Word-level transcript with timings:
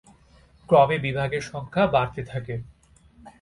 ক্রমে 0.69 0.97
বিভাগের 0.97 1.43
সংখ্যা 1.51 1.83
বাড়তে 1.87 2.21
থাকে। 2.23 2.55